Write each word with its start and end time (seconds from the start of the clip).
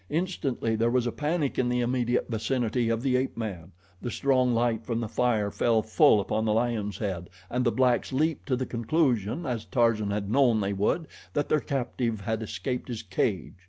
Instantly 0.09 0.75
there 0.75 0.89
was 0.89 1.05
a 1.05 1.11
panic 1.11 1.59
in 1.59 1.69
the 1.69 1.81
immediate 1.81 2.27
vicinity 2.27 2.89
of 2.89 3.03
the 3.03 3.15
ape 3.15 3.37
man. 3.37 3.71
The 4.01 4.09
strong 4.09 4.51
light 4.51 4.83
from 4.83 4.99
the 4.99 5.07
fire 5.07 5.51
fell 5.51 5.83
full 5.83 6.19
upon 6.19 6.43
the 6.45 6.53
lion 6.53 6.91
head 6.93 7.29
and 7.51 7.63
the 7.63 7.71
blacks 7.71 8.11
leaped 8.11 8.47
to 8.47 8.55
the 8.55 8.65
conclusion, 8.65 9.45
as 9.45 9.63
Tarzan 9.65 10.09
had 10.09 10.31
known 10.31 10.59
they 10.59 10.73
would, 10.73 11.07
that 11.33 11.49
their 11.49 11.59
captive 11.59 12.21
had 12.21 12.41
escaped 12.41 12.87
his 12.87 13.03
cage. 13.03 13.53